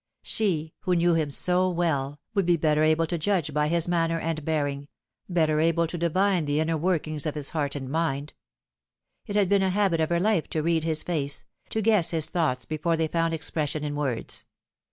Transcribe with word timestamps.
She, 0.23 0.73
who 0.79 0.95
knew 0.95 1.13
him 1.13 1.29
so 1.29 1.69
well, 1.69 2.19
would 2.33 2.47
be 2.47 2.57
better 2.57 2.81
able 2.81 3.05
to 3.05 3.19
judge 3.19 3.53
by 3.53 3.67
his 3.67 3.87
manner 3.87 4.19
and 4.19 4.43
bearing 4.43 4.87
better 5.29 5.59
able 5.59 5.85
to 5.85 5.95
divine 5.95 6.45
the 6.45 6.59
inner 6.59 6.75
workings 6.75 7.27
of 7.27 7.35
his 7.35 7.51
heart 7.51 7.75
and 7.75 7.87
mind. 7.87 8.33
It 9.27 9.35
had 9.35 9.47
been 9.47 9.61
a 9.61 9.69
habit 9.69 9.99
of 9.99 10.09
her 10.09 10.19
life 10.19 10.47
to 10.49 10.63
read 10.63 10.85
his 10.85 11.03
face, 11.03 11.45
to 11.69 11.83
guess 11.83 12.09
his 12.09 12.31
thoughts 12.31 12.65
before 12.65 12.97
they 12.97 13.09
found 13.09 13.35
expression 13.35 13.83
in 13.83 13.95
words. 13.95 14.45